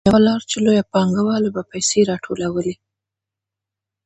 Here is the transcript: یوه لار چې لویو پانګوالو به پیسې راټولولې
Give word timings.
یوه 0.07 0.19
لار 0.27 0.41
چې 0.49 0.57
لویو 0.65 0.89
پانګوالو 0.93 1.53
به 1.55 1.61
پیسې 1.71 1.99
راټولولې 2.11 2.73